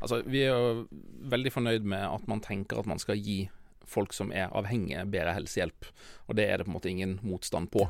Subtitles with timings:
[0.00, 0.86] Altså, vi er jo
[1.30, 3.48] veldig fornøyd med at man tenker at man skal gi
[3.88, 5.86] folk som er avhengige, bedre helsehjelp.
[6.28, 7.86] Og det er det på en måte ingen motstand på.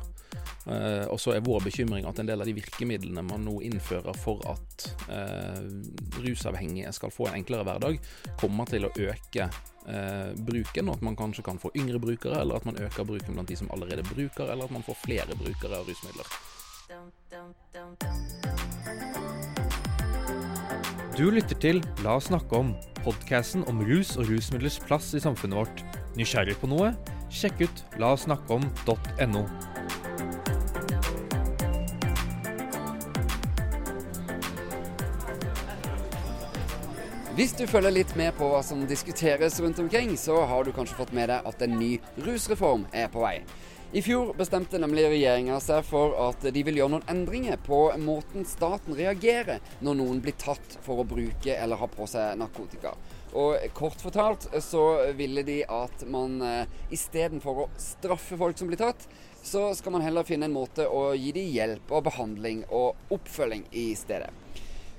[0.65, 4.15] Uh, og så er vår bekymring at en del av de virkemidlene man nå innfører
[4.17, 5.59] for at uh,
[6.23, 7.99] rusavhengige skal få en enklere hverdag,
[8.39, 12.61] kommer til å øke uh, bruken, og at man kanskje kan få yngre brukere, eller
[12.61, 15.81] at man øker bruken blant de som allerede bruker, eller at man får flere brukere
[15.81, 16.27] av rusmidler.
[21.19, 22.69] Du lytter til La oss snakke om,
[23.03, 25.81] podkasten om rus og rusmidlers plass i samfunnet vårt.
[26.15, 26.93] Nysgjerrig på noe?
[27.27, 29.41] Sjekk ut laossnakkeom.no.
[37.35, 41.01] Hvis du følger litt med på hva som diskuteres rundt omkring, så har du kanskje
[41.01, 43.41] fått med deg at en ny rusreform er på vei.
[43.91, 48.43] I fjor bestemte nemlig regjeringa seg for at de vil gjøre noen endringer på måten
[48.45, 52.91] staten reagerer når noen blir tatt for å bruke eller ha på seg narkotika.
[53.33, 54.83] Og Kort fortalt så
[55.17, 59.09] ville de at man eh, istedenfor å straffe folk som blir tatt,
[59.41, 63.65] så skal man heller finne en måte å gi dem hjelp og behandling og oppfølging
[63.73, 64.29] i stedet.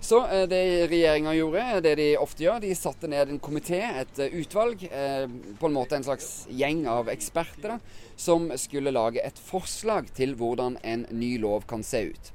[0.01, 4.23] Så eh, det regjeringa gjorde, det de ofte gjør, de satte ned en komité, et
[4.23, 5.27] eh, utvalg, eh,
[5.61, 10.35] på en måte en slags gjeng av eksperter, da, som skulle lage et forslag til
[10.41, 12.33] hvordan en ny lov kan se ut.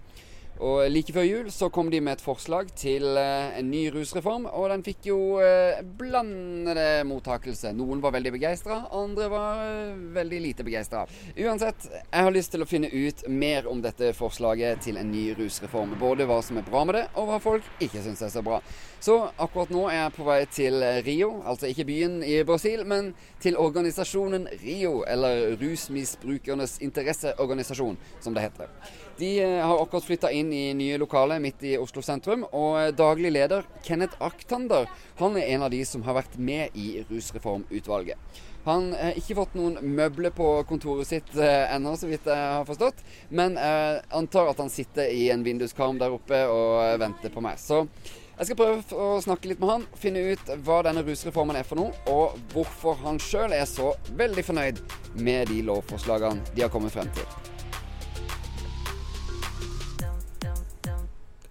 [0.63, 4.45] Og Like før jul så kom de med et forslag til uh, en ny rusreform,
[4.47, 7.73] og den fikk jo uh, blandede mottakelse.
[7.75, 11.03] Noen var veldig begeistra, andre var uh, veldig lite begeistra.
[11.35, 15.27] Uansett, jeg har lyst til å finne ut mer om dette forslaget til en ny
[15.35, 15.97] rusreform.
[15.99, 18.61] Både hva som er bra med det, og hva folk ikke syns er så bra.
[19.05, 23.11] Så akkurat nå er jeg på vei til Rio, altså ikke byen i Brasil, men
[23.43, 28.71] til organisasjonen RIO, eller Rusmisbrukernes interesseorganisasjon, som det heter.
[29.19, 32.47] De eh, har akkurat flytta inn i nye lokaler midt i Oslo sentrum.
[32.49, 34.89] Og daglig leder Kenneth Aktander
[35.21, 38.41] han er en av de som har vært med i Rusreformutvalget.
[38.65, 42.65] Han har ikke fått noen møbler på kontoret sitt eh, ennå, så vidt jeg har
[42.65, 43.05] forstått.
[43.29, 47.45] Men jeg antar at han sitter i en vinduskarm der oppe og eh, venter på
[47.45, 47.61] meg.
[47.61, 47.85] Så
[48.35, 51.79] jeg skal prøve å snakke litt med han, finne ut hva denne rusreformen er for
[51.79, 54.81] noe, og hvorfor han sjøl er så veldig fornøyd
[55.15, 57.27] med de lovforslagene de har kommet frem til.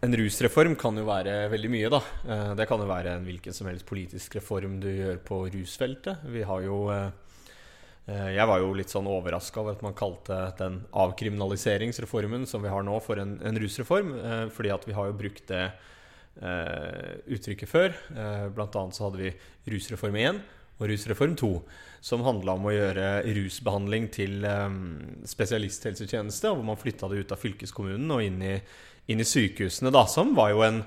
[0.04, 2.02] En rusreform kan jo være veldig mye, da.
[2.28, 6.26] Eh, det kan jo være en hvilken som helst politisk reform du gjør på rusfeltet.
[6.28, 7.06] Vi har jo eh,
[8.12, 12.74] eh, Jeg var jo litt sånn overraska over at man kalte den avkriminaliseringsreformen som vi
[12.74, 14.12] har nå, for en, en rusreform.
[14.52, 15.64] Fordi at vi har jo brukt det
[16.34, 17.92] uttrykket før.
[18.54, 19.30] Blant annet så hadde vi
[19.70, 20.40] rusreform 1
[20.82, 21.50] og rusreform 2,
[22.02, 23.04] som handla om å gjøre
[23.36, 24.42] rusbehandling til
[25.30, 28.56] spesialisthelsetjeneste, hvor man flytta det ut av fylkeskommunen og inn i
[29.06, 30.80] inn i sykehusene, da, som var jo en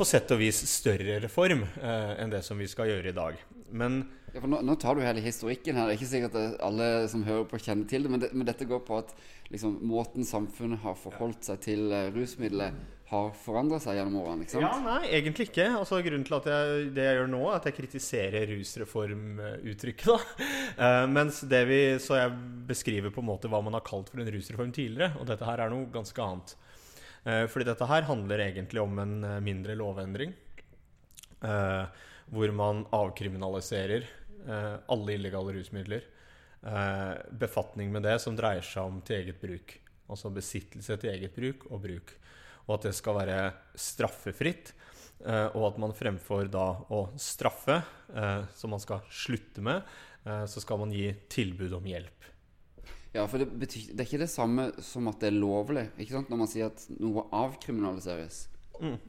[0.00, 3.40] på sett og vis større reform eh, enn det som vi skal gjøre i dag.
[3.76, 4.02] Men
[4.34, 5.88] ja, nå, nå, tar du hele historikken her.
[5.88, 8.12] Det er ikke sikkert at alle som hører på, kjenner til det.
[8.12, 9.12] Men, det, men dette går på at
[9.50, 12.76] liksom, måten samfunnet har forholdt seg til uh, rusmidler,
[13.10, 14.46] har forandra seg gjennom årene?
[14.46, 14.66] ikke sant?
[14.66, 15.66] Ja, Nei, egentlig ikke.
[15.80, 20.28] Altså, grunnen til at jeg, det jeg gjør nå, er at jeg kritiserer rusreformuttrykket.
[20.78, 22.36] Uh, mens det vi, Så jeg
[22.70, 25.16] beskriver på en måte hva man har kalt for en rusreform tidligere.
[25.18, 26.54] Og dette her er noe ganske annet.
[27.26, 30.32] Uh, fordi dette her handler egentlig om en eh, mindre lovendring.
[31.40, 31.90] Uh,
[32.30, 34.06] hvor man avkriminaliserer
[34.46, 36.06] alle illegale rusmidler.
[37.30, 39.78] befatning med det som dreier seg om til eget bruk.
[40.10, 42.12] Altså besittelse til eget bruk og bruk.
[42.66, 43.38] Og at det skal være
[43.74, 44.74] straffefritt.
[45.54, 47.82] og at man fremfor da å straffe,
[48.56, 49.82] som man skal slutte med,
[50.24, 52.20] så skal man gi tilbud om hjelp.
[53.12, 56.14] Ja, for det, betyr, det, er ikke det samme som at det er lovlig, ikke
[56.14, 56.28] sant?
[56.30, 58.44] når man sier at noe avkriminaliseres.
[58.78, 59.00] Mm.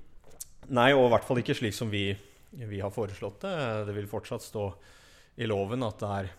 [0.74, 2.08] Nei, og i hvert fall ikke slik som vi,
[2.50, 3.54] vi, har foreslått det.
[3.90, 4.66] Det vil fortsatt stå
[5.40, 6.30] i loven at det er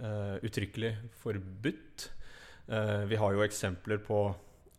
[0.00, 2.08] uh, uttrykkelig forbudt.
[2.68, 4.22] Uh, vi har jo eksempler på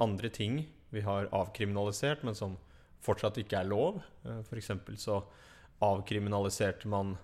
[0.01, 0.63] andre ting
[0.93, 2.57] vi har avkriminalisert, men som
[3.05, 4.01] fortsatt ikke er lov.
[4.25, 4.71] Uh, F.eks.
[5.01, 5.21] så
[5.85, 7.15] avkriminaliserte man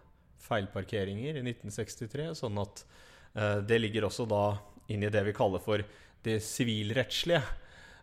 [0.45, 2.85] feilparkeringer i 1963, sånn at
[3.35, 4.45] uh, det ligger også da
[4.91, 5.81] inn i det vi kaller for
[6.25, 7.41] det sivilrettslige.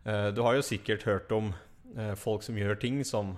[0.05, 1.53] Eh, du har jo sikkert hørt om
[1.97, 3.37] eh, folk som gjør ting som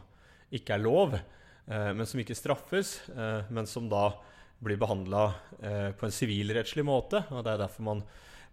[0.54, 2.96] ikke er lov, eh, men som ikke straffes,
[3.50, 4.10] men som da
[4.62, 5.24] blir behandla
[5.98, 7.24] på en sivilrettslig måte.
[7.30, 8.02] og Det er derfor man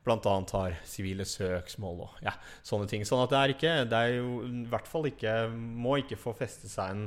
[0.04, 0.18] bl.a.
[0.18, 2.34] har sivile søksmål og ja,
[2.66, 3.06] sånne ting.
[3.08, 6.34] Sånn at det er ikke Det er jo i hvert fall ikke Må ikke få
[6.36, 7.04] feste seg en,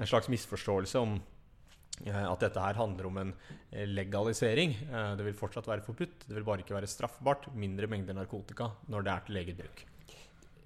[0.00, 1.18] en slags misforståelse om
[2.02, 3.32] Eh, at dette her handler om en
[3.70, 4.74] eh, legalisering.
[4.90, 6.26] Eh, det vil fortsatt være forbudt.
[6.26, 7.52] Det vil bare ikke være straffbart.
[7.54, 9.84] Mindre mengder narkotika når det er til eget bruk.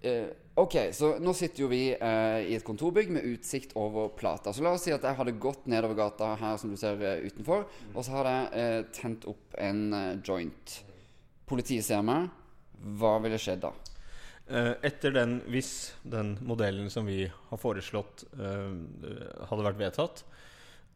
[0.03, 4.53] Eh, ok, så nå sitter jo vi uh, i et kontorbygg med utsikt over Plata.
[4.55, 7.19] Så la oss si at jeg hadde gått nedover gata her som du ser uh,
[7.25, 9.83] utenfor, og så hadde jeg tent opp en
[10.23, 10.79] joint.
[11.49, 12.29] Politiet ser meg.
[12.99, 13.75] Hva ville skjedd da?
[14.49, 20.23] Etter den, hvis den modellen som vi har foreslått, hadde vært vedtatt,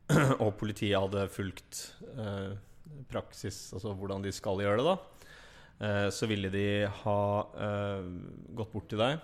[0.44, 1.82] og politiet hadde fulgt
[3.12, 5.21] praksis, altså hvordan de skal gjøre det, da,
[6.14, 6.66] så ville de
[7.02, 7.20] ha
[7.58, 8.04] eh,
[8.54, 9.20] gått bort til deg.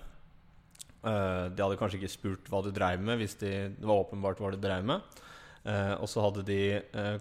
[1.06, 4.40] Eh, de hadde kanskje ikke spurt hva du dreiv med, hvis de, det var åpenbart
[4.42, 5.20] hva du dreiv med.
[5.68, 7.18] Eh, og så hadde de eh,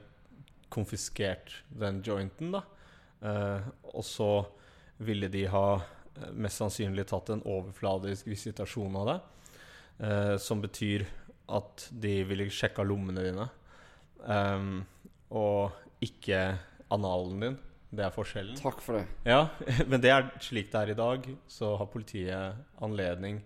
[0.73, 2.63] konfiskert den jointen, da.
[3.21, 4.31] Eh, og så
[4.97, 9.31] ville de ha eh, mest sannsynlig tatt en overfladisk visitasjon av deg.
[9.99, 11.05] eh, som betyr
[11.47, 13.45] at de ville sjekka lommene dine.
[14.27, 14.81] Ehm,
[15.31, 15.71] og
[16.03, 16.57] ikke
[16.93, 17.57] analen din.
[17.89, 18.57] Det er forskjellen.
[18.59, 19.05] Takk for det.
[19.27, 19.47] Ja,
[19.89, 21.29] men det er slik det er i dag.
[21.47, 23.39] Så har politiet anledning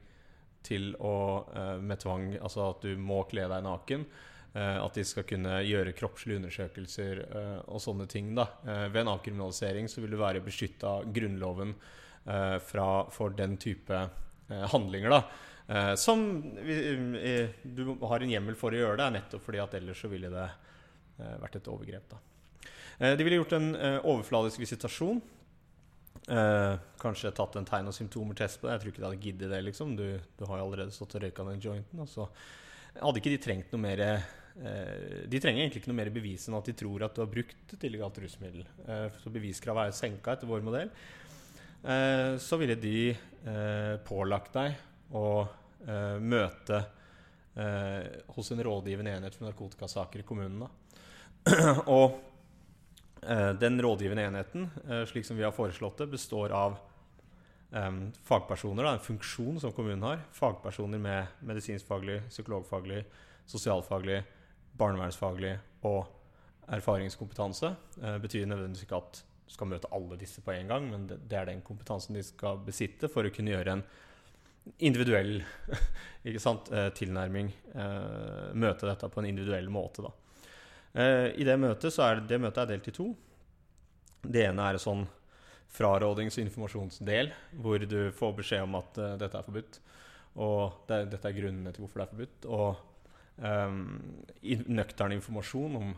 [0.65, 1.15] til å
[1.57, 4.05] eh, med tvang Altså at du må kle deg naken.
[4.53, 8.33] eh, at de skal kunne gjøre kroppslige undersøkelser eh, og sånne ting.
[8.37, 8.47] da.
[8.65, 11.75] Ved en avkriminalisering så vil du være beskytta av Grunnloven
[12.21, 13.97] fra, for den type
[14.69, 15.09] handlinger.
[15.09, 15.95] da.
[15.97, 16.21] Som
[16.61, 16.75] vi,
[17.65, 20.45] du har en hjemmel for å gjøre det, nettopp fordi at ellers så ville det
[21.41, 22.05] vært et overgrep.
[22.11, 22.19] da.
[23.01, 25.21] Eh, De ville gjort en eh, overfladisk visitasjon.
[26.29, 28.75] Eh, kanskje tatt en tegn- og symptomer-test på det.
[28.75, 29.61] Jeg tror ikke de hadde giddet det.
[29.65, 30.05] liksom Du,
[30.37, 32.03] du har jo allerede stått og røyka den jointen.
[32.03, 32.27] Og så
[32.99, 34.05] hadde ikke de trengt noe mer
[35.31, 37.71] De trenger egentlig ikke noe mer bevis enn at de tror at du har brukt
[37.71, 38.65] et illegalt rusmiddel.
[39.23, 40.91] Så beviskravet er jo senka etter vår modell.
[42.35, 43.13] Så ville de
[44.03, 44.75] pålagt deg
[45.15, 45.23] å
[46.19, 46.81] møte
[48.35, 50.67] hos en rådgivende enhet for narkotikasaker i kommunen.
[51.95, 52.19] og
[53.61, 56.79] den rådgivende enheten, eh, slik som vi har foreslått det, består av
[58.27, 60.23] fagpersoner, en funksjon som kommunen har.
[60.35, 63.05] Fagpersoner med medisinskfaglig, psykologfaglig,
[63.47, 64.17] sosialfaglig,
[64.75, 65.53] barnevernsfaglig
[65.87, 66.09] og
[66.67, 67.71] erfaringskompetanse.
[67.95, 69.21] Det betyr nødvendigvis ikke at
[69.51, 72.61] du skal møte alle disse på en gang, men det, er den kompetansen de skal
[72.63, 73.85] besitte for å kunne gjøre en
[74.79, 75.41] individuell
[76.23, 77.51] eh, tilnærming.
[77.75, 80.05] Eh, møte dette på en individuell måte.
[80.05, 80.13] da.
[80.93, 83.07] Eh, I det møtet så er det møtet er delt i to.
[84.21, 85.05] Det ene er sånn
[85.71, 87.31] frarådings- og informasjonsdel,
[87.63, 89.81] hvor du får beskjed om at eh, dette er forbudt.
[90.41, 92.47] Og det, dette er grunnene til hvorfor det er forbudt.
[92.51, 93.81] Og um,
[94.71, 95.91] nøktern informasjon om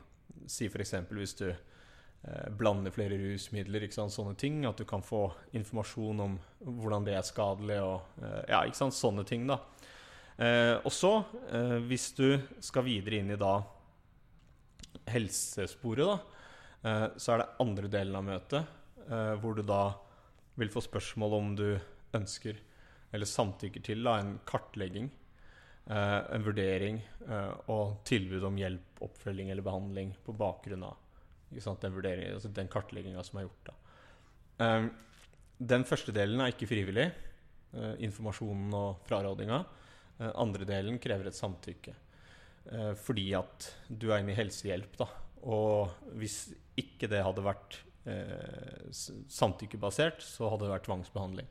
[0.50, 0.96] Si f.eks.
[1.14, 4.64] hvis du eh, blander flere rusmidler, sant, sånne ting.
[4.68, 8.98] At du kan få informasjon om hvordan det er skadelig og eh, Ja, ikke sant,
[8.98, 9.62] sånne ting, da.
[10.36, 11.14] Eh, og så,
[11.54, 12.28] eh, hvis du
[12.60, 13.60] skal videre inn i da
[15.10, 18.62] helsesporet, da, eh, så er det andre delen av møtet
[19.08, 19.94] eh, hvor du da
[20.60, 21.68] vil få spørsmål om du
[22.14, 22.60] ønsker
[23.14, 25.10] eller samtykker til da, en kartlegging,
[25.90, 27.02] eh, en vurdering
[27.72, 30.98] og tilbud om hjelp, oppfølging eller behandling på bakgrunn av
[31.62, 32.00] sant, den,
[32.34, 33.70] altså den kartlegginga som er gjort.
[33.70, 34.80] Da.
[35.62, 37.06] Den første delen er ikke frivillig,
[38.02, 39.60] informasjonen og frarådinga.
[40.42, 41.94] Andre delen krever et samtykke.
[42.72, 45.10] Eh, fordi at du er inne i helsehjelp, da.
[45.44, 51.50] Og hvis ikke det hadde vært eh, samtykkebasert, så hadde det vært tvangsbehandling.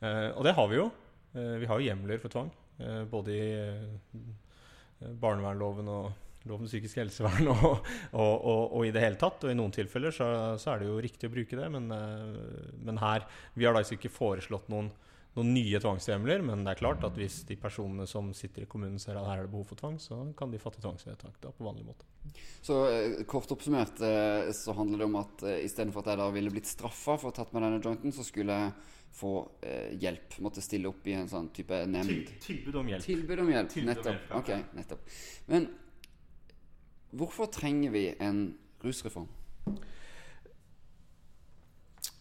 [0.00, 0.88] Eh, og det har vi jo.
[1.34, 2.50] Eh, vi har jo hjemler for tvang.
[2.80, 6.10] Eh, både i eh, barnevernloven og
[6.48, 9.44] lov om psykisk helsevern og, og, og, og i det hele tatt.
[9.44, 10.26] Og i noen tilfeller så,
[10.60, 11.92] så er det jo riktig å bruke det, men,
[12.80, 14.88] men her Vi har da altså ikke foreslått noen,
[15.36, 18.98] noen nye tvangshjemler, men det er klart at hvis de personene som sitter i kommunen
[18.98, 21.66] ser at her er det behov for tvang, så kan de fatte tvangsvedtak da på
[21.66, 22.08] vanlig måte.
[22.66, 26.30] Så eh, kort oppsummert eh, så handler det om at uh, istedenfor at jeg da
[26.34, 28.74] ville blitt straffa for å ha tatt med denne jointen, så skulle jeg
[29.20, 30.38] få eh, hjelp.
[30.42, 32.32] Måtte stille opp i en sånn type nemnd.
[32.42, 33.06] Tilbud om hjelp.
[33.06, 33.70] Tilbud om hjelp.
[33.74, 34.10] Tilbud om nettopp.
[34.10, 34.40] hjelp, ja.
[34.40, 35.14] Ok, nettopp.
[35.50, 35.68] Men
[37.14, 38.42] hvorfor trenger vi en
[38.82, 39.28] rusreform?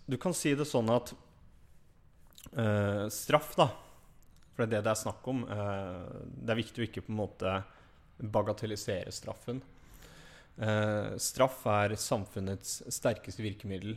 [0.10, 1.14] Du kan si det sånn at
[2.58, 3.70] eh, straff, da
[4.54, 5.44] For det er det det er snakk om.
[5.48, 7.54] Uh, det er viktig å ikke på en måte
[8.20, 9.62] bagatellisere straffen.
[10.60, 13.96] Uh, straff er samfunnets sterkeste virkemiddel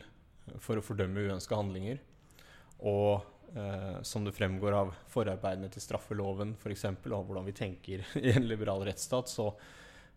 [0.63, 2.01] for å fordømme uønska handlinger.
[2.83, 3.29] Og
[4.01, 8.81] som det fremgår av forarbeidene til straffeloven f.eks., og hvordan vi tenker i en liberal
[8.87, 9.51] rettsstat, så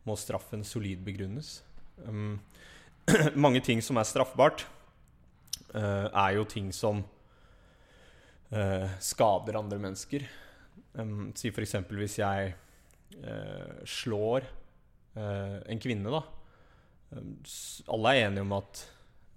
[0.09, 1.59] må straffen solid begrunnes.
[2.06, 2.38] Um,
[3.45, 4.64] mange ting som er straffbart,
[5.76, 7.02] er jo ting som
[8.50, 10.26] eh, skader andre mennesker.
[10.96, 11.76] Um, si f.eks.
[11.92, 12.54] hvis jeg
[13.20, 16.22] eh, slår eh, en kvinne, da.
[17.92, 18.80] Alle er enige om at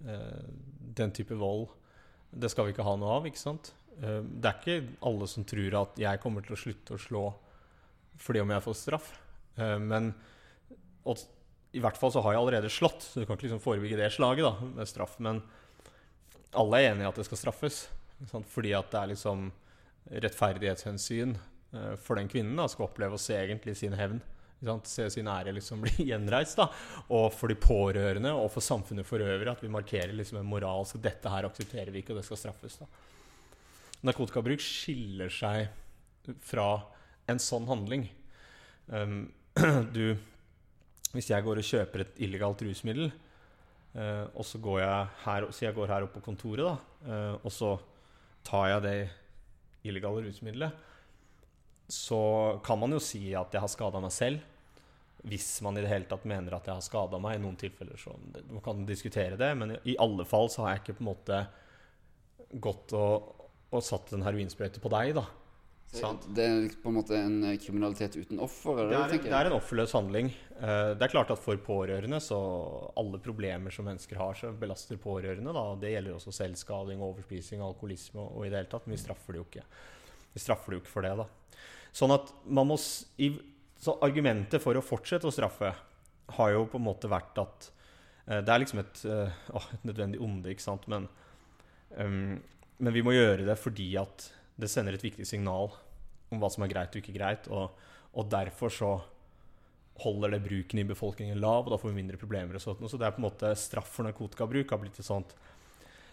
[0.06, 0.48] eh,
[0.98, 1.68] den type vold
[2.30, 3.74] det skal vi ikke ha noe av, ikke sant?
[4.00, 7.24] det er ikke alle som tror at jeg kommer til å slutte å slå
[8.22, 9.08] fordi om jeg får straff.
[9.82, 10.06] Men
[11.04, 11.20] og,
[11.76, 14.08] i hvert fall så har jeg allerede slått, så du kan ikke liksom forebygge det
[14.14, 15.18] slaget da, med straff.
[15.20, 15.42] Men
[16.56, 17.82] alle er enige i at det skal straffes.
[18.28, 19.48] Fordi at det er liksom
[20.10, 24.20] rettferdighetshensyn uh, for den kvinnen da, skal oppleve å se egentlig sin hevn.
[24.84, 26.58] Se sin ære liksom bli gjenreist.
[26.60, 26.68] da
[27.08, 30.96] Og for de pårørende og for samfunnet for øvrig at vi markerer liksom en moralsk
[30.96, 32.80] Så dette her aksepterer vi ikke, og det skal straffes.
[32.82, 32.88] da
[34.00, 35.68] Narkotikabruk skiller seg
[36.44, 36.80] fra
[37.28, 38.06] en sånn handling.
[38.88, 39.30] Um,
[39.96, 40.16] du
[41.12, 43.10] Hvis jeg går og kjøper et illegalt rusmiddel,
[43.96, 46.74] uh, og så går jeg her Så jeg går her opp på kontoret, da,
[47.06, 47.74] uh, og så
[48.46, 48.98] tar jeg det
[49.88, 50.86] illegale rusmiddelet,
[51.90, 52.22] så
[52.64, 54.44] kan man jo si at jeg har skada meg selv.
[55.26, 57.36] Hvis man i det hele tatt mener at jeg har skada meg.
[57.36, 58.14] I noen tilfeller så
[58.48, 61.40] man kan diskutere det, men i alle fall så har jeg ikke på en måte
[62.62, 63.34] gått og,
[63.70, 65.26] og satt en heroinsprøyte på deg, da.
[65.90, 68.76] Det er på en måte en kriminalitet uten offer?
[68.78, 70.28] Det, det, er, det, er, en offerløs handling.
[70.60, 72.38] Eh, det er klart at for pårørende, så
[73.00, 75.50] alle problemer som mennesker har, så belaster pårørende.
[75.56, 75.64] Da.
[75.82, 78.86] Det gjelder også selvskading, overspising, alkoholisme og, i det hele tatt.
[78.86, 79.66] Men vi straffer det jo ikke.
[80.36, 81.60] Vi straffer det jo ikke for det, da.
[81.90, 85.72] Sånn at man må Så argumentet for å fortsette å straffe
[86.36, 87.70] har jo på en måte vært at
[88.28, 89.00] uh, Det er liksom et,
[89.50, 91.08] å, et, nødvendig onde, ikke sant, men
[91.96, 92.36] um,
[92.78, 94.28] Men vi må gjøre det fordi at
[94.60, 95.72] det sender et viktig signal
[96.30, 97.48] om hva som er greit og ikke greit.
[97.50, 97.72] Og,
[98.14, 98.92] og derfor så
[100.00, 102.56] holder det bruken i befolkningen lav, og da får vi mindre problemer.
[102.56, 102.84] og sånt.
[102.88, 105.34] Så det er på en måte straff for narkotikabruk har blitt et sånt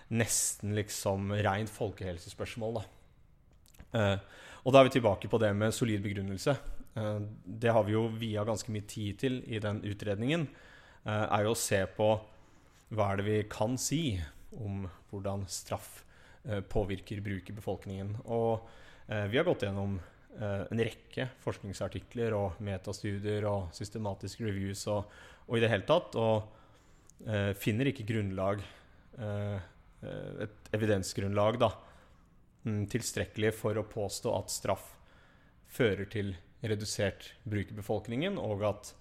[0.08, 2.80] nesten liksom rent folkehelsespørsmål.
[2.80, 2.86] da.
[3.88, 4.18] Uh,
[4.68, 6.58] og da er vi tilbake på det med solid begrunnelse.
[6.96, 10.48] Uh, det har vi jo via ganske mye tid til i den utredningen.
[11.06, 12.10] Uh, er jo å se på
[12.96, 14.20] hva er det vi kan si
[14.56, 16.04] om hvordan straff
[16.70, 18.13] påvirker bruk i befolkningen.
[18.25, 18.68] Og
[19.08, 19.98] vi har gått gjennom
[20.38, 25.10] en rekke forskningsartikler og metastudier og systematiske reviews og,
[25.48, 28.63] og i det hele tatt, og finner ikke grunnlag
[29.18, 31.72] et evidensgrunnlag da,
[32.68, 34.89] Mm, tilstrekkelig for å påstå at straff
[35.72, 36.34] fører til
[36.68, 38.92] redusert bruk i befolkningen, og at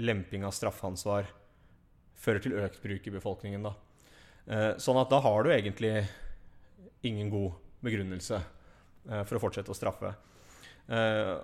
[0.00, 1.28] lemping av straffansvar
[2.18, 3.68] fører til økt bruk i befolkningen.
[3.68, 3.74] Da.
[4.46, 5.94] Eh, sånn at da har du egentlig
[7.08, 10.12] ingen god begrunnelse eh, for å fortsette å straffe.
[10.88, 11.36] Eh,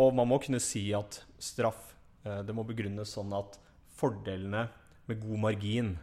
[0.00, 1.88] og man må kunne si at straff
[2.20, 3.54] det må begrunnes sånn at
[3.96, 4.66] fordelene
[5.08, 5.94] med god margin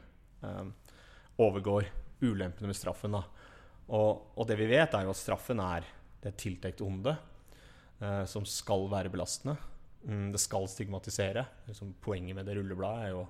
[1.38, 1.86] overgår
[2.26, 3.14] ulempene med straffen.
[3.14, 3.22] da.
[3.88, 5.88] Og, og, det vi vet, er jo at straffen er
[6.24, 7.14] det tiltenkte onde
[8.02, 9.56] eh, som skal være belastende.
[10.08, 11.46] Mm, det skal stigmatisere.
[11.70, 13.24] Liksom, poenget med det rullebladet er jo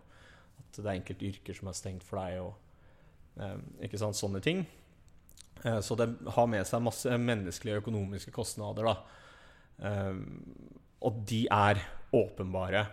[0.58, 4.66] at det er enkelte yrker som er stengt for deg, og eh, sånne ting.
[5.64, 8.88] Eh, så det har med seg masse menneskelige og økonomiske kostnader.
[8.88, 8.96] Da.
[9.90, 10.16] Eh,
[11.08, 11.82] og de er
[12.18, 12.86] åpenbare.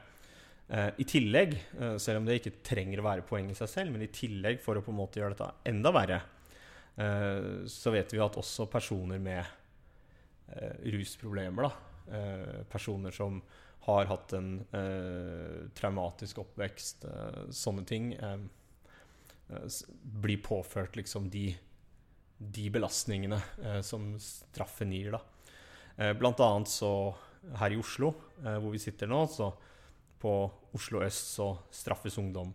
[0.69, 1.59] Eh, I tillegg,
[2.01, 4.79] selv om det ikke trenger å være poeng i seg selv, men i tillegg for
[4.79, 6.23] å på en måte gjøre dette enda verre,
[6.95, 9.43] så vet vi at også personer med
[10.95, 12.21] rusproblemer, da,
[12.71, 13.41] personer som
[13.89, 14.53] har hatt en
[15.75, 17.03] traumatisk oppvekst,
[17.51, 18.13] sånne ting,
[20.23, 21.49] blir påført liksom de,
[22.53, 23.39] de belastningene
[23.87, 25.15] som straffen gir.
[25.15, 26.13] da.
[26.19, 26.91] Blant annet så
[27.61, 28.11] her i Oslo,
[28.41, 29.51] hvor vi sitter nå, så
[30.21, 30.33] på
[30.75, 32.53] Oslo øst så straffes ungdom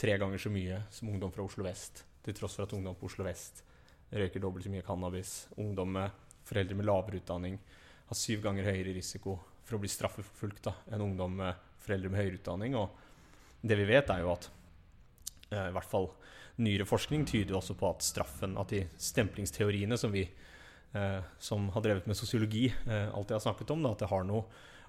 [0.00, 2.02] tre ganger så mye som ungdom fra Oslo vest.
[2.24, 3.62] Til tross for at ungdom på Oslo vest
[4.14, 5.46] røyker dobbelt så mye cannabis.
[5.56, 7.58] Ungdom med foreldre med lavere utdanning
[8.08, 12.40] har syv ganger høyere risiko for å bli straffeforfulgt enn ungdom med foreldre med høyere
[12.40, 12.76] utdanning.
[12.76, 14.50] Og det vi vet, er jo at
[15.50, 16.10] eh, i hvert fall
[16.62, 21.66] nyere forskning tyder jo også på at straffen, at de stemplingsteoriene som vi eh, som
[21.74, 24.44] har drevet med sosiologi, eh, alltid har snakket om, da, at det har noe,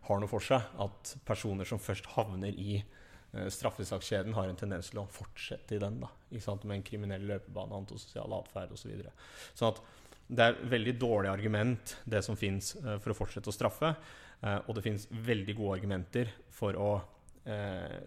[0.10, 0.67] har noe for seg.
[0.81, 2.84] At personer som først havner i
[3.36, 6.00] Eh, straffesakskjeden har en tendens til å fortsette i den.
[6.00, 6.10] da,
[6.63, 8.86] Med en kriminell løpebane, antisosial atferd osv.
[8.86, 9.12] Så videre.
[9.53, 9.81] sånn at
[10.27, 13.95] det er veldig dårlig argument, det som fins for å fortsette å straffe.
[14.41, 17.01] Og det fins veldig gode argumenter for å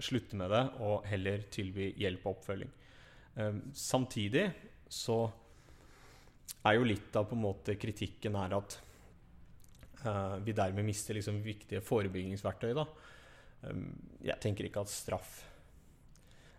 [0.00, 2.73] slutte med det og heller tilby hjelp og oppfølging.
[3.76, 4.49] Samtidig
[4.90, 5.18] så
[6.66, 8.78] er jo litt av på en måte kritikken her at
[10.42, 12.73] vi dermed mister liksom viktige forebyggingsverktøy.
[12.75, 12.85] da,
[13.66, 13.87] Um,
[14.23, 15.40] jeg tenker ikke at straff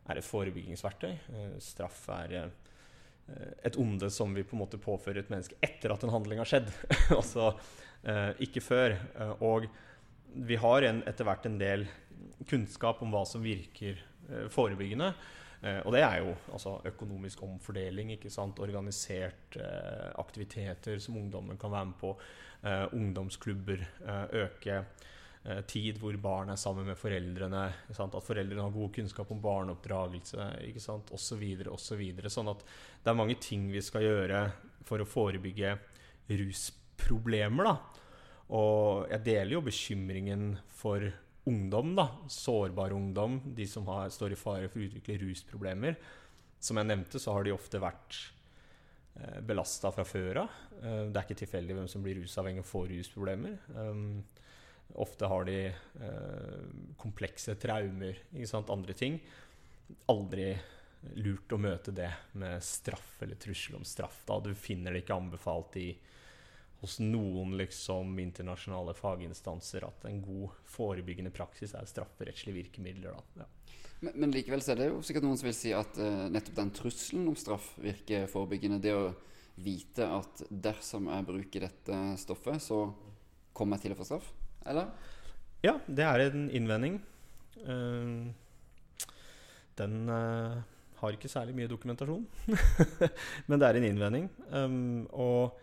[0.10, 1.14] er et forebyggingsverktøy.
[1.32, 2.50] Uh, straff er uh,
[3.66, 6.50] et onde som vi på en måte påfører et menneske etter at en handling har
[6.50, 6.72] skjedd.
[7.20, 7.54] altså
[8.40, 8.94] ikke før.
[9.44, 9.66] Og
[10.48, 11.82] vi har en, etter hvert en del
[12.48, 14.00] kunnskap om hva som virker
[14.56, 15.10] forebyggende.
[15.62, 18.14] Eh, og det er jo altså, økonomisk omfordeling,
[18.60, 22.14] organisert eh, aktiviteter som ungdommen kan være med på.
[22.64, 23.86] Eh, ungdomsklubber.
[24.06, 24.86] Eh, øke
[25.46, 27.66] eh, tid hvor barn er sammen med foreldrene.
[27.90, 30.80] At foreldrene har god kunnskap om barneoppdragelse ikke
[31.18, 32.04] Så videre, osv.
[32.24, 32.64] Så sånn at
[33.04, 34.52] det er mange ting vi skal gjøre
[34.84, 35.78] for å forebygge
[36.30, 37.64] rusproblemer.
[37.64, 38.06] da.
[38.50, 41.04] Og jeg deler jo bekymringen for
[41.50, 45.98] ungdom, da, sårbar ungdom, de som har, står i fare for å utvikle rusproblemer.
[46.60, 48.18] Som jeg nevnte, så har de ofte vært
[49.20, 50.58] eh, belasta fra før av.
[50.80, 53.56] Eh, det er ikke tilfeldig hvem som blir rusavhengig og får rusproblemer.
[53.76, 54.04] Um,
[55.00, 56.68] ofte har de eh,
[57.00, 58.20] komplekse traumer,
[58.60, 59.20] andre ting.
[60.12, 60.52] Aldri
[61.16, 64.24] lurt å møte det med straff eller trussel om straff.
[64.28, 65.94] da Du finner det ikke anbefalt i
[66.80, 73.18] hos noen liksom internasjonale faginstanser at en god forebyggende praksis er strafferettslige virkemidler.
[73.36, 73.48] Ja.
[74.00, 76.56] Men, men, likevel så er det jo sikkert noen som vil si at uh, nettopp
[76.62, 78.80] den trusselen om straff virker forebyggende.
[78.84, 79.10] Det å
[79.60, 82.86] vite at dersom jeg bruker dette stoffet, så
[83.52, 84.30] kommer jeg til å få straff?
[84.64, 84.94] Eller?
[85.66, 87.02] Ja, det er en innvending.
[87.60, 88.32] Uh,
[89.80, 90.62] den uh,
[91.02, 92.24] har ikke særlig mye dokumentasjon,
[93.50, 94.32] men det er en innvending.
[94.52, 95.60] Um, og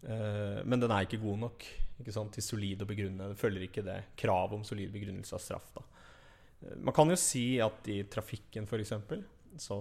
[0.00, 1.64] men den er ikke god nok
[2.00, 3.30] ikke sant, til solid å begrunne.
[3.32, 5.68] Det følger ikke det kravet om solid begrunnelse av straff.
[5.76, 5.84] Da.
[6.64, 8.94] Uh, man kan jo si at i trafikken f.eks.
[9.60, 9.80] så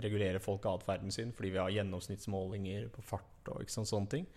[0.00, 4.30] regulerer folk atferden sin fordi vi har gjennomsnittsmålinger på fart og ikke sant, sånne ting.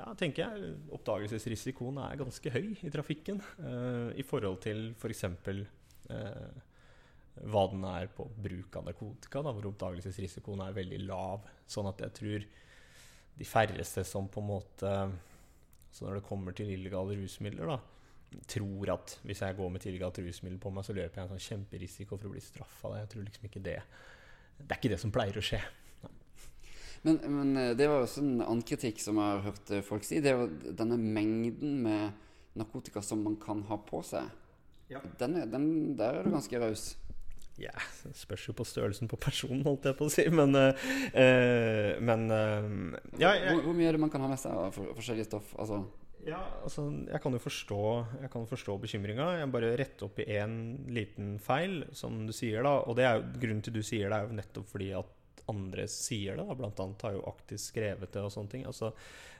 [0.00, 5.26] Ja, tenker jeg Oppdagelsesrisikoen er ganske høy i trafikken uh, i forhold til f.eks.
[5.44, 5.66] For
[7.50, 11.44] hva den er på bruk av narkotika, da, hvor oppdagelsesrisikoen er veldig lav.
[11.70, 12.46] Sånn at jeg tror
[13.40, 14.92] de færreste som på en måte
[15.90, 17.78] Så når det kommer til illegale rusmidler, da,
[18.46, 21.32] tror at hvis jeg går med et illegalt rusmiddel på meg, så løper jeg en
[21.32, 22.92] sånn kjemperisiko for å bli straffa.
[23.00, 23.80] Jeg tror liksom ikke det
[24.60, 25.58] Det er ikke det som pleier å skje.
[27.02, 30.04] Men, men, eh, det var også en annen kritikk som jeg har hørt eh, folk
[30.04, 30.20] si.
[30.20, 32.12] Det er jo denne mengden med
[32.60, 34.28] narkotika som man kan ha på seg.
[34.92, 35.00] Ja.
[35.18, 35.66] Den, den,
[35.96, 36.90] der er du ganske raus.
[37.60, 37.74] Ja,
[38.06, 40.24] det spørs jo på størrelsen på personen, holdt jeg på å si.
[40.32, 42.68] Men, uh, men uh,
[43.20, 45.28] ja, jeg, hvor, hvor, mye er det man kan ha med seg av for, forskjellige
[45.28, 45.52] stoff?
[45.60, 45.82] Altså?
[46.26, 47.82] Ja, altså, jeg kan jo forstå,
[48.24, 49.28] jeg kan forstå bekymringa.
[49.40, 50.58] Jeg bare retter opp i én
[50.92, 52.64] liten feil, som du sier.
[52.66, 55.16] da Og det er jo, grunnen til du sier det, er jo nettopp fordi at
[55.50, 56.44] andre sier det.
[56.48, 56.56] Da.
[56.58, 58.66] Blant annet har jo Aktis skrevet det og sånne ting.
[58.68, 58.92] Altså,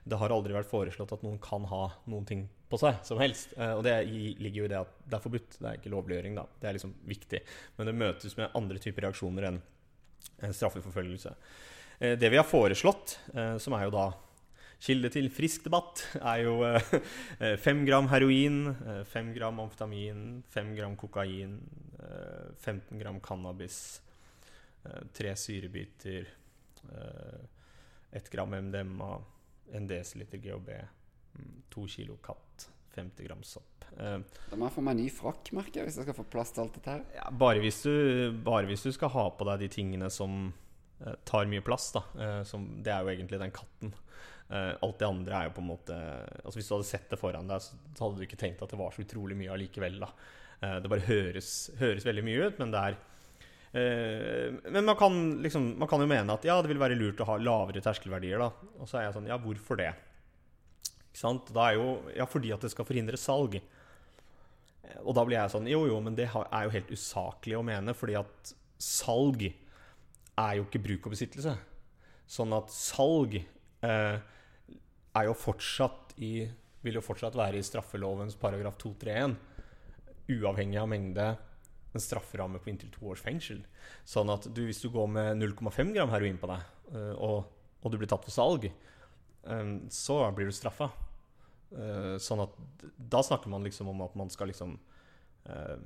[0.09, 3.53] det har aldri vært foreslått at noen kan ha noen ting på seg som helst.
[3.59, 5.59] Eh, og det ligger jo i det at det er forbudt.
[5.59, 6.47] Det er ikke lovliggjøring, da.
[6.61, 7.43] Det er liksom viktig.
[7.79, 9.61] Men det møtes med andre typer reaksjoner enn
[10.41, 11.35] straffeforfølgelse.
[11.99, 14.09] Eh, det vi har foreslått, eh, som er jo da
[14.81, 16.55] kilde til frisk debatt, er jo
[17.61, 18.71] fem gram heroin,
[19.05, 21.59] fem gram amfetamin, fem gram kokain,
[22.65, 24.01] 15 gram cannabis,
[25.13, 26.31] tre syrebiter,
[28.17, 29.11] ett gram MDMA
[29.73, 30.71] en desiliter GHB,
[31.71, 33.71] to kilo katt, 50 gram sopp.
[33.99, 34.19] Eh,
[34.51, 36.65] da må jeg få meg ny frakk, merker jeg, hvis jeg skal få plass til
[36.65, 37.05] alt dette her.
[37.17, 37.93] Ja, bare, hvis du,
[38.45, 40.53] bare hvis du skal ha på deg de tingene som
[41.03, 42.05] eh, tar mye plass, da.
[42.19, 43.97] Eh, som, det er jo egentlig den katten.
[44.51, 45.97] Alt det andre er jo på en måte
[46.41, 48.81] Altså Hvis du hadde sett det foran deg, så hadde du ikke tenkt at det
[48.81, 50.01] var så utrolig mye allikevel.
[50.03, 50.09] da.
[50.83, 52.99] Det bare høres, høres veldig mye ut, men det er
[53.71, 57.29] men man kan, liksom, man kan jo mene at ja, det vil være lurt å
[57.29, 58.43] ha lavere terskelverdier.
[58.43, 58.49] da
[58.83, 59.93] Og så er jeg sånn Ja, hvorfor det?
[61.15, 63.59] Da er jo, ja, fordi at det skal forhindre salg.
[65.05, 67.95] Og da blir jeg sånn Jo, jo, men det er jo helt usaklig å mene,
[67.97, 71.55] fordi at salg er jo ikke bruk og besittelse.
[72.31, 74.17] Sånn at salg eh,
[75.19, 76.49] er jo fortsatt i
[76.81, 79.35] Vil jo fortsatt være i straffelovens paragraf 231,
[80.33, 81.27] uavhengig av mengde
[81.93, 83.59] en strafferamme på inntil to års fengsel.
[84.09, 87.51] Sånn at du, hvis du går med 0,5 gram heroin på deg, eh, og,
[87.83, 88.69] og, du blir tatt for salg,
[89.91, 90.91] så blir du straffa.
[91.71, 92.55] Eh, sånn at
[92.97, 94.79] da snakker man liksom om at man skal liksom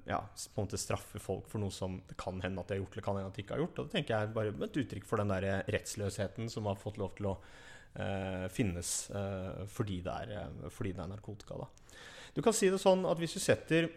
[0.05, 2.81] ja, på en måte straffe folk for noe som det kan hende at de har
[2.83, 3.79] gjort, eller kan hende at de ikke har gjort.
[3.79, 6.99] Og det tenker jeg er bare et uttrykk for den der rettsløsheten som har fått
[7.01, 11.63] lov til å uh, finnes uh, fordi, det er, fordi, det er, narkotika.
[11.63, 11.95] Da.
[12.35, 13.89] Du kan si det sånn at hvis du setter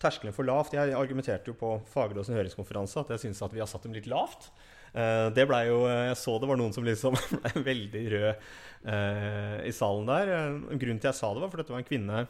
[0.00, 0.74] terskelen for lavt.
[0.76, 4.08] Jeg argumenterte jo på Fagerås høringskonferanse at jeg syns at vi har satt dem litt
[4.10, 4.50] lavt.
[4.94, 8.44] Uh, det blei jo, Jeg så det var noen som liksom ble veldig rød
[8.86, 10.32] uh, i salen der.
[10.70, 12.24] Grunnen til jeg sa det, var fordi det var en kvinne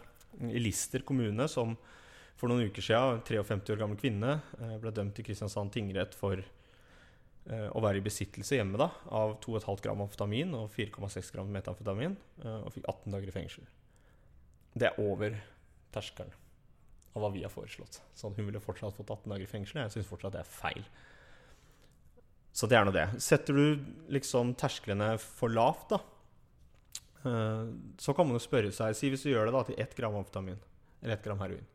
[0.51, 1.77] i Lister kommune som
[2.35, 4.33] for noen uker siden, 53 år gammel kvinne,
[4.83, 6.41] ble dømt i Kristiansand tingrett for
[7.47, 12.73] å være i besittelse hjemme da, av 2,5 gram amfetamin og 4,6 gram metamfetamin, og
[12.75, 13.71] fikk 18 dager i fengsel.
[14.75, 15.39] Det er over
[15.95, 16.35] terskelen
[17.15, 18.01] av hva vi har foreslått.
[18.19, 19.81] Så hun ville fortsatt fått 18 dager i fengsel.
[19.85, 20.83] Jeg syns fortsatt det er feil.
[22.55, 23.09] Så det er nå det.
[23.23, 25.99] Setter du liksom tersklene for lavt, da,
[27.27, 27.65] eh,
[27.99, 30.15] så kan man jo spørre seg Si hvis du gjør det da til ett gram
[30.21, 30.61] amfetamin
[31.03, 31.67] eller ett gram heroin.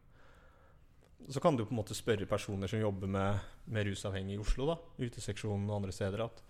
[1.30, 4.72] Så kan du på en måte spørre personer som jobber med, med rusavhengige i Oslo,
[4.72, 6.42] da, uteseksjonen og andre steder, at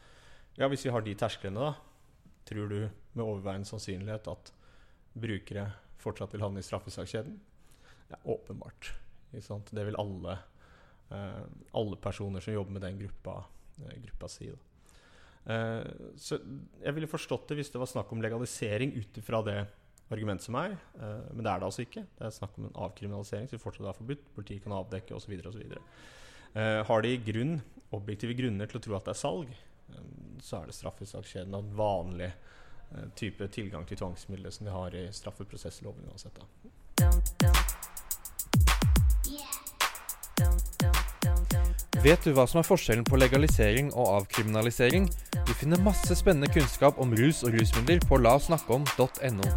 [0.59, 1.73] ja, hvis vi har de tersklene, da,
[2.47, 4.53] tror du med overveiende sannsynlighet at
[5.19, 5.65] brukere
[5.99, 7.35] fortsatt vil havne i straffesakskjeden?
[8.13, 8.93] Ja, åpenbart.
[9.31, 10.37] Det vil alle,
[11.11, 13.43] eh, alle personer som jobber med den gruppa,
[13.79, 14.49] gruppa si.
[15.49, 15.83] Eh,
[16.19, 16.37] så
[16.83, 19.59] jeg ville forstått det hvis det var snakk om legalisering ut ifra det
[20.09, 20.73] argumentet som er.
[20.97, 22.01] Uh, men det er det altså ikke.
[22.17, 24.23] Det er snakk om en avkriminalisering, det fortsatt er forbudt.
[24.33, 25.35] Politiet kan avdekke osv.
[25.51, 25.75] osv.
[26.55, 27.59] Uh, har de grunn,
[27.93, 29.53] objektive grunner til å tro at det er salg,
[30.45, 32.29] så er det straffesakskjeden av vanlig
[33.17, 36.37] type tilgang til tvangsmidler som de har i straffeprosessloven uansett.
[36.37, 36.45] Da.
[41.99, 45.09] Vet du hva som er forskjellen på legalisering og avkriminalisering?
[45.43, 49.47] Du finner masse spennende kunnskap om rus og rusmidler på lasnakkeom.no.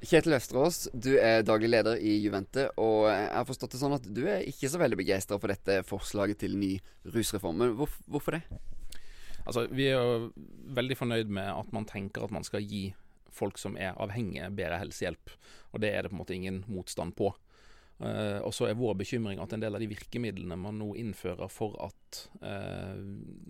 [0.00, 4.06] Kjetil Østerås, du er daglig leder i Juvente, og jeg har forstått det sånn at
[4.08, 6.70] du er ikke så veldig begeistra for dette forslaget til ny
[7.04, 7.60] rusreform.
[7.60, 8.46] Men hvor, hvorfor det?
[9.44, 10.32] Altså, Vi er jo
[10.72, 12.86] veldig fornøyd med at man tenker at man skal gi
[13.34, 15.32] folk som er avhengige, bedre helsehjelp.
[15.72, 17.32] Og det er det på en måte ingen motstand på.
[17.98, 21.50] Uh, og så er vår bekymring at en del av de virkemidlene man nå innfører
[21.50, 22.94] for at uh,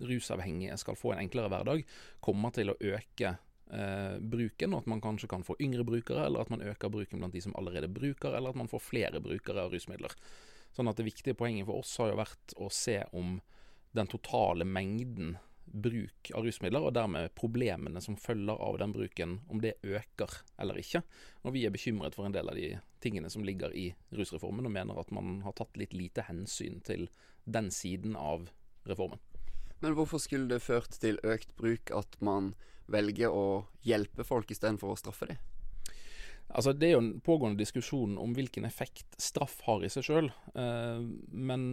[0.09, 1.83] rusavhengige skal få en enklere hverdag,
[2.25, 6.41] kommer til å øke uh, bruken, og at man kanskje kan få yngre brukere, eller
[6.41, 9.67] at man øker bruken blant de som allerede bruker, eller at man får flere brukere
[9.67, 10.17] av rusmidler.
[10.73, 13.37] Sånn at Det viktige poenget for oss har jo vært å se om
[13.97, 15.37] den totale mengden
[15.71, 20.79] bruk av rusmidler, og dermed problemene som følger av den bruken, om det øker eller
[20.81, 21.03] ikke.
[21.45, 24.75] Og vi er bekymret for en del av de tingene som ligger i rusreformen, og
[24.75, 27.07] mener at man har tatt litt lite hensyn til
[27.45, 28.49] den siden av
[28.89, 29.21] reformen.
[29.79, 32.53] Men hvorfor skulle det ført til økt bruk at man
[32.91, 35.39] velger å hjelpe folk istedenfor å straffe dem?
[36.49, 40.31] Altså, det er jo en pågående diskusjon om hvilken effekt straff har i seg sjøl.
[40.57, 41.67] Eh, men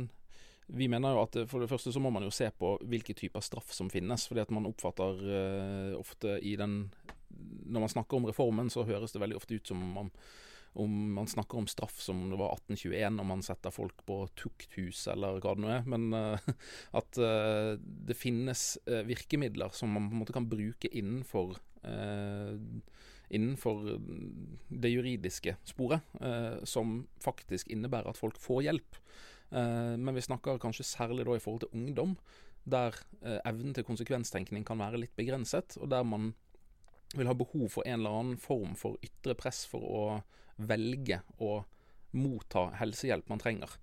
[0.66, 3.44] vi mener jo at for det første så må man jo se på hvilke typer
[3.44, 4.26] straff som finnes.
[4.26, 6.90] fordi at man oppfatter uh, ofte i den
[7.66, 10.10] Når man snakker om reformen, så høres det veldig ofte ut som om,
[10.74, 15.06] om man snakker om straff som det var 1821, og man setter folk på tukthus
[15.12, 15.86] eller hva det nå er.
[15.86, 16.38] Men uh,
[17.00, 21.58] at uh, det finnes virkemidler som man på en måte kan bruke innenfor
[23.30, 23.84] innenfor
[24.66, 26.02] det juridiske sporet,
[26.66, 28.98] som faktisk innebærer at folk får hjelp.
[29.56, 32.16] Eh, men vi snakker kanskje særlig da i forhold til ungdom,
[32.66, 36.34] der eh, evnen til konsekvenstenkning kan være litt begrenset, og der man
[37.14, 40.04] vil ha behov for en eller annen form for ytre press for å
[40.56, 41.60] velge å
[42.16, 43.76] motta helsehjelp man trenger.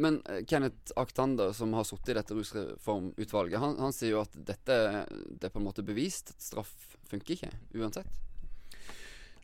[0.00, 4.34] Men eh, Kenneth Aktander, som har sittet i dette rusreformutvalget, han, han, sier jo at
[4.34, 6.34] dette det er på en måte bevist.
[6.34, 6.74] at Straff
[7.10, 8.20] funker ikke, uansett.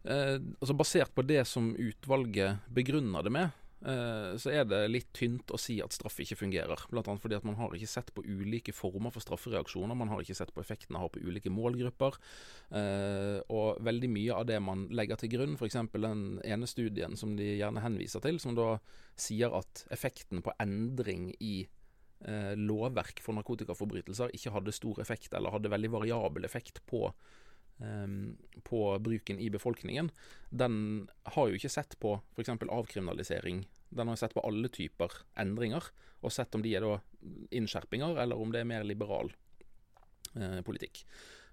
[0.07, 5.53] Eh, altså Basert på det som utvalget begrunner det med, så er det litt tynt
[5.53, 6.81] å si at straff ikke fungerer.
[6.91, 9.99] Blant annet fordi at man har ikke sett på ulike former for straffereaksjoner.
[9.99, 12.17] Man har ikke sett på effekten det har på ulike målgrupper.
[12.81, 15.79] Eh, og veldig mye av det man legger til grunn, f.eks.
[15.93, 18.77] den ene studien som de gjerne henviser til, som da
[19.13, 21.57] sier at effekten på endring i
[22.25, 27.11] eh, lovverk for narkotikaforbrytelser ikke hadde stor effekt, eller hadde veldig variabel effekt på
[28.65, 30.09] på bruken i befolkningen,
[30.49, 30.77] den
[31.35, 32.55] har jo ikke sett på f.eks.
[32.65, 33.67] avkriminalisering.
[33.89, 35.85] Den har sett på alle typer endringer,
[36.25, 36.95] og sett om de er da
[37.53, 39.29] innskjerpinger, eller om det er mer liberal
[40.35, 41.05] eh, politikk.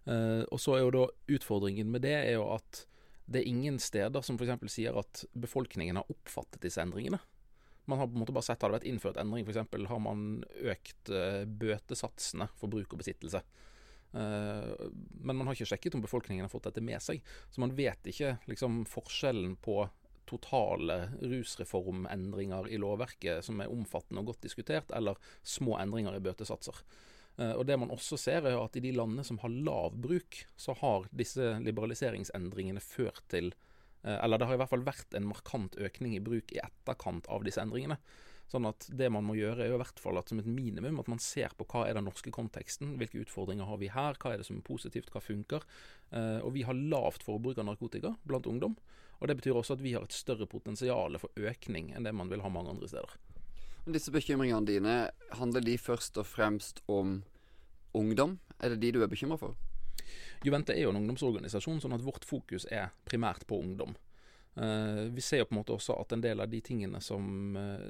[0.06, 1.06] Eh, og så er jo da
[1.36, 2.86] utfordringen med det er jo at
[3.26, 4.66] det er ingen steder som f.eks.
[4.72, 7.22] sier at befolkningen har oppfattet disse endringene.
[7.86, 9.48] Man har på en måte bare sett at det har vært innført endring.
[9.48, 9.88] F.eks.
[9.90, 13.44] har man økt eh, bøtesatsene for bruk og besittelse.
[14.14, 14.88] Eh,
[15.22, 17.24] men man har ikke sjekket om befolkningen har fått dette med seg.
[17.50, 19.82] Så man vet ikke liksom, forskjellen på
[20.30, 26.80] totale rusreformendringer i lovverket som er omfattende og godt diskutert, eller små endringer i bøtesatser.
[27.34, 30.44] Uh, og det man også ser er at I de landene som har lav bruk,
[30.56, 33.50] så har disse liberaliseringsendringene ført til
[34.06, 37.28] uh, Eller det har i hvert fall vært en markant økning i bruk i etterkant
[37.34, 37.98] av disse endringene.
[38.54, 41.00] Sånn at det man må gjøre, er jo i hvert fall at som et minimum
[41.02, 44.34] at man ser på hva er den norske konteksten, hvilke utfordringer har vi her, hva
[44.34, 45.66] er det som er positivt, hva funker.
[46.12, 48.78] Eh, og vi har lavt forbruk av narkotika blant ungdom.
[49.18, 52.30] Og det betyr også at vi har et større potensial for økning enn det man
[52.30, 53.18] vil ha mange andre steder.
[53.88, 54.96] Men disse bekymringene dine,
[55.40, 57.24] handler de først og fremst om
[57.98, 58.38] ungdom?
[58.62, 59.58] Er det de du er bekymra for?
[60.46, 63.98] Juvente er jo en ungdomsorganisasjon, sånn at vårt fokus er primært på ungdom.
[64.54, 67.58] Uh, vi ser jo på en måte også at en del av de tingene som
[67.58, 67.88] uh,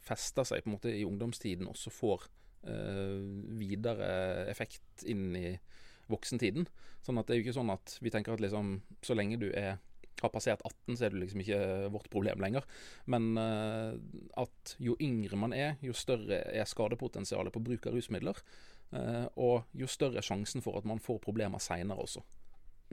[0.00, 2.26] fester seg på en måte i ungdomstiden, også får
[2.64, 3.20] uh,
[3.60, 4.08] videre
[4.48, 5.50] effekt inn i
[6.12, 6.66] voksentiden.
[7.04, 9.50] Sånn at det er jo ikke sånn at vi tenker at liksom så lenge du
[9.52, 9.80] er
[10.22, 12.62] har passert 18, så er det liksom ikke vårt problem lenger.
[13.10, 13.32] Men
[14.38, 18.38] at jo yngre man er, jo større er skadepotensialet på bruk av rusmidler.
[19.34, 22.22] og jo større er sjansen for at man får problemer seinere også.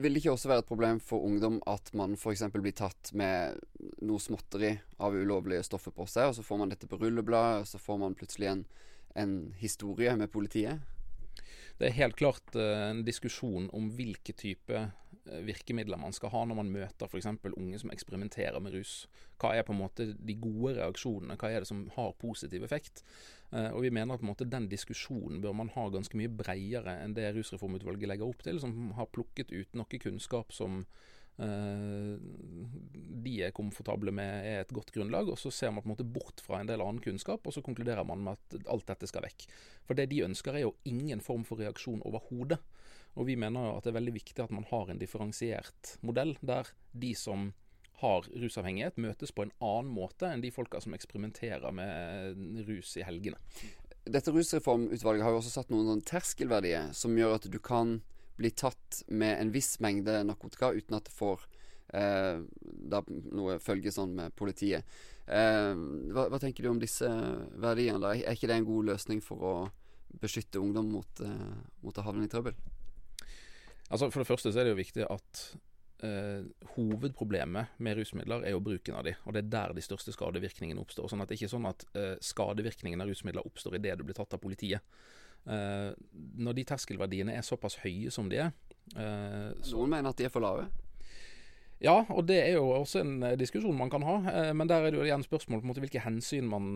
[0.00, 2.46] Vil det ikke også være et problem for ungdom at man f.eks.
[2.54, 3.58] blir tatt med
[4.06, 7.68] noe småtteri av ulovlige stoffer på seg, og så får man dette på rullebladet, og
[7.68, 8.62] så får man plutselig en,
[9.20, 10.80] en historie med politiet?
[11.80, 14.86] Det er helt klart uh, en diskusjon om hvilke type
[15.46, 17.28] virkemidler man skal ha når man møter f.eks.
[17.50, 19.04] unge som eksperimenterer med rus.
[19.40, 23.04] Hva er på en måte de gode reaksjonene, hva er det som har positiv effekt?
[23.50, 26.30] Uh, og vi mener at på en måte den diskusjonen bør man ha ganske mye
[26.30, 30.84] bredere enn det Rusreformutvalget legger opp til, som har plukket ut noe kunnskap som
[31.40, 32.14] uh,
[33.24, 36.08] de er komfortable med er et godt grunnlag, og så ser man på en måte
[36.18, 39.26] bort fra en del annen kunnskap, og så konkluderer man med at alt dette skal
[39.26, 39.48] vekk.
[39.86, 42.60] For det de ønsker er jo ingen form for reaksjon overhodet.
[43.18, 46.36] Og vi mener jo at det er veldig viktig at man har en differensiert modell,
[46.46, 47.50] der de som
[48.00, 53.04] har rusavhengighet, møtes på en annen måte enn de folka som eksperimenterer med rus i
[53.04, 53.36] helgene.
[54.08, 57.98] Dette rusreformutvalget har jo også satt noen terskelverdier som gjør at du kan
[58.40, 61.44] bli tatt med en viss mengde narkotika uten at det får
[61.92, 62.40] eh,
[63.36, 64.88] noe følge sånn med politiet.
[65.28, 65.74] Eh,
[66.14, 67.10] hva, hva, tenker du om disse
[67.60, 68.14] verdiene?
[68.16, 69.54] Er ikke det en god løsning for å
[70.24, 72.56] beskytte ungdom mot, eh, mot å havne i trøbbel?
[73.90, 75.44] Altså For det første så er det jo viktig at
[76.06, 76.44] eh,
[76.76, 80.82] hovedproblemet med rusmidler er jo bruken av de, og det er der de største skadevirkningene
[80.82, 81.10] oppstår.
[81.10, 84.18] Sånn at Det er ikke sånn at eh, skadevirkningen av rusmidler oppstår idet du blir
[84.18, 84.84] tatt av politiet.
[85.48, 85.90] Eh,
[86.38, 88.50] når de terskelverdiene er såpass høye som de er
[88.92, 90.66] eh, så Noen mener at de er for lave?
[91.80, 94.18] Ja, og det er jo også en eh, diskusjon man kan ha.
[94.30, 96.74] Eh, men der er det jo igjen spørsmål på en måte hvilke hensyn man,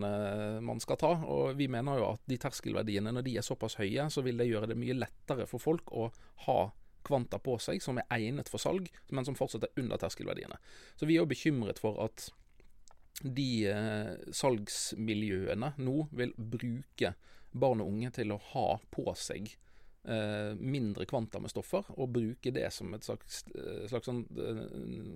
[0.64, 1.12] man, skal ta.
[1.28, 4.48] Og vi mener jo at de terskelverdiene, når de er såpass høye, så vil det
[4.48, 6.08] gjøre det mye lettere for folk å
[6.48, 6.58] ha
[7.04, 10.58] kvanta på seg som er egnet for salg, men som fortsatt er under terskelverdiene.
[10.98, 12.28] Så vi er jo bekymret for at
[13.22, 17.14] de eh, salgsmiljøene nå vil bruke
[17.54, 22.52] barn og unge til å ha på seg eh, mindre kvanta med stoffer, og bruke
[22.54, 24.24] det som et slags, eh, slags sånn,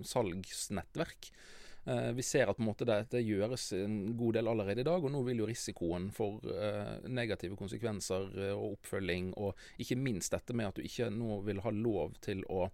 [0.07, 1.33] salgsnettverk.
[1.85, 5.13] Eh, vi ser at måte det, det, gjøres en god del allerede i dag, og
[5.13, 10.55] nå vil jo risikoen for eh, negative konsekvenser eh, og oppfølging, og ikke minst dette
[10.57, 12.67] med at du ikke nå vil ha lov til å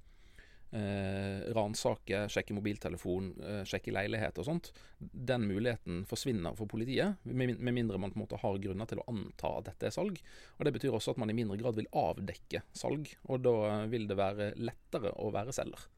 [0.76, 7.56] eh, ransake, sjekke mobiltelefon, eh, sjekke leilighet og sånt, den muligheten forsvinner for politiet, med,
[7.60, 10.22] med, mindre man på en måte har grunner til å anta at dette er salg.
[10.58, 14.10] Og Det betyr også at man i mindre grad vil avdekke salg, og da vil
[14.10, 15.92] det være lettere å være selger.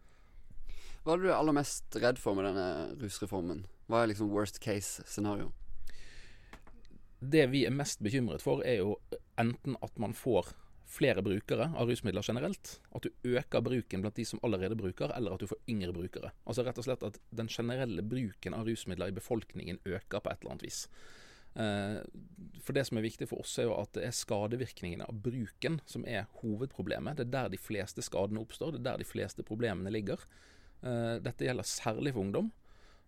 [1.08, 3.62] Hva er du aller mest redd for med denne rusreformen?
[3.88, 5.54] Hva er liksom worst case scenario?
[7.24, 8.98] Det vi er mest bekymret for, er jo
[9.40, 10.50] enten at man får
[10.84, 15.38] flere brukere av rusmidler generelt, at du øker bruken blant de som allerede bruker, eller
[15.38, 16.34] at du får yngre brukere.
[16.44, 20.44] Altså rett og slett at den generelle bruken av rusmidler i befolkningen øker på et
[20.44, 20.82] eller annet vis.
[21.56, 22.02] Eh,
[22.68, 25.80] for det som er viktig for oss, er jo at det er skadevirkningene av bruken
[25.88, 27.16] som er hovedproblemet.
[27.16, 30.28] Det er der de fleste skadene oppstår, det er der de fleste problemene ligger.
[30.86, 32.52] Eh, dette gjelder særlig for ungdom.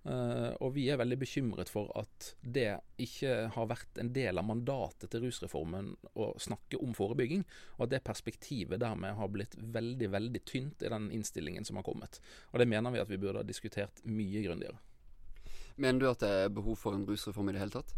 [0.08, 2.70] Uh, og vi er veldig bekymret for at det
[3.04, 7.44] ikke har vært en del av mandatet til rusreformen å snakke om forebygging,
[7.76, 11.86] og at det perspektivet dermed har blitt veldig, veldig tynt i den innstillingen som har
[11.86, 12.22] kommet.
[12.54, 14.80] Og det mener vi at vi burde ha diskutert mye grundigere.
[15.76, 17.94] Mener du at det er behov for en rusreform i det hele tatt?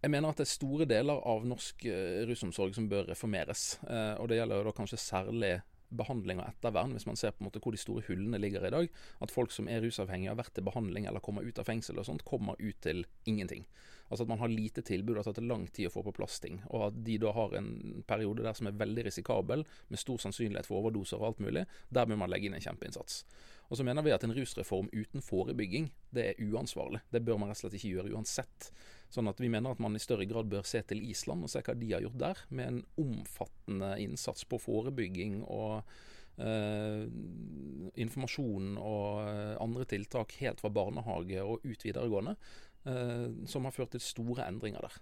[0.00, 3.78] Jeg mener at det er store deler av norsk uh, rusomsorg som bør reformeres.
[4.20, 5.56] Og det gjelder jo da kanskje særlig
[5.90, 8.72] behandling og ettervern, hvis man ser på en måte hvor de store hullene ligger i
[8.74, 8.90] dag.
[9.24, 12.08] At folk som er rusavhengige, har vært til behandling eller kommer ut av fengsel og
[12.08, 13.66] sånt, kommer ut til ingenting.
[14.10, 16.40] Altså at man har lite tilbud at har tatt lang tid å få på plass
[16.42, 16.58] ting.
[16.74, 17.70] Og at de da har en
[18.10, 21.66] periode der som er veldig risikabel, med stor sannsynlighet for overdoser og alt mulig.
[21.94, 23.22] Der må man legge inn en kjempeinnsats.
[23.70, 27.04] Og så mener vi at en rusreform uten forebygging, det er uansvarlig.
[27.14, 28.72] Det bør man rett og slett ikke gjøre uansett.
[29.10, 31.62] Sånn at vi mener at man i større grad bør se til Island og se
[31.66, 35.80] hva de har gjort der, med en omfattende innsats på forebygging og
[36.38, 37.06] eh,
[38.00, 42.36] informasjon og uh, andre tiltak helt fra barnehage og ut videregående,
[42.86, 45.00] eh, som har ført til store endringer der.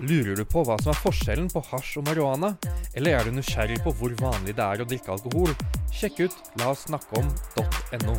[0.00, 2.54] Lurer du på hva som er forskjellen på hasj og marihuana,
[2.96, 5.52] eller er du nysgjerrig på hvor vanlig det er å drikke alkohol?
[5.92, 6.40] Sjekk ut
[7.90, 8.14] lasnakkeom.no.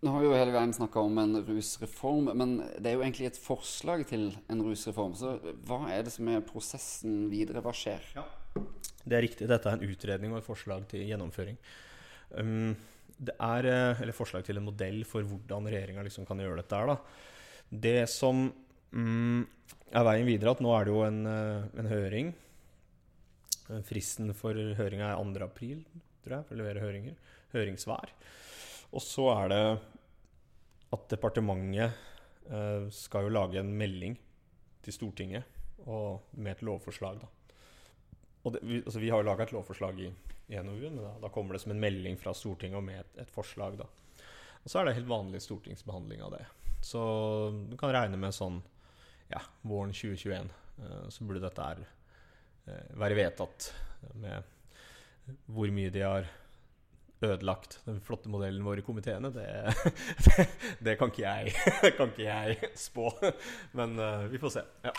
[0.00, 3.26] Nå har vi jo hele veien snakka om en rusreform, men det er jo egentlig
[3.32, 5.14] et forslag til en rusreform.
[5.18, 7.62] Så hva er det som er prosessen videre?
[7.64, 8.02] Hva skjer?
[8.14, 8.24] Ja.
[9.04, 9.48] Det er riktig.
[9.50, 11.56] Dette er en utredning og et forslag til gjennomføring.
[12.38, 12.76] Um,
[13.14, 16.74] det er, eh, eller forslag til en modell for hvordan regjeringa liksom kan gjøre dette.
[16.76, 16.96] her da.
[17.70, 18.52] Det som
[18.90, 19.40] mm,
[19.94, 22.34] er veien videre, at nå er det jo en, eh, en høring.
[23.86, 25.44] Fristen for høringa er 2.
[25.46, 25.84] april,
[26.24, 27.16] tror jeg, for å levere høringer.
[27.54, 28.12] Høringssvar.
[28.94, 29.62] Og så er det
[30.94, 31.96] at departementet
[32.50, 34.16] eh, skal jo lage en melding
[34.84, 37.20] til Stortinget og med et lovforslag.
[37.20, 37.30] da.
[38.44, 40.10] Og det, vi, altså vi, har jo laga et lovforslag i,
[40.52, 43.16] i NOU-en, men da, da, kommer det som en melding fra Stortinget og med et,
[43.24, 43.78] et, forslag.
[43.80, 43.88] da.
[44.62, 46.44] Og så er det helt vanlig stortingsbehandling av det.
[46.84, 47.00] Så
[47.70, 48.60] du kan regne med sånn
[49.32, 50.50] ja, våren 2021
[50.84, 52.03] eh, så burde dette her, eh,
[52.64, 53.70] være vedtatt
[54.20, 54.52] med
[55.46, 56.26] hvor mye de har
[57.24, 59.46] ødelagt den flotte modellen vår i komiteene, det,
[60.26, 60.46] det,
[60.88, 61.54] det kan, ikke jeg,
[61.98, 63.08] kan, ikke jeg, spå.
[63.78, 64.64] Men uh, vi får se.
[64.84, 64.92] Ja.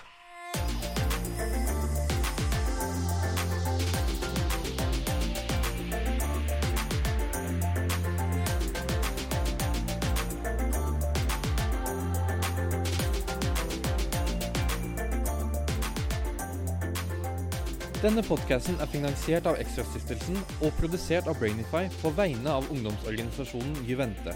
[18.06, 24.36] Denne podkasten er finansiert av Ekstrastiftelsen og produsert av Brainify på vegne av ungdomsorganisasjonen Juvente.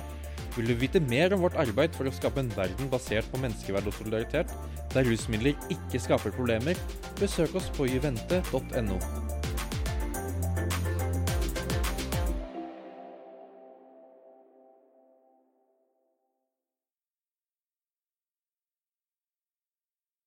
[0.55, 3.91] Vil du vite mer om vårt arbeid for å skape en verden basert på menneskeverd
[3.91, 4.55] og solidaritet,
[4.95, 6.82] der rusmidler ikke skaper problemer,
[7.21, 8.97] besøk oss på juvente.no.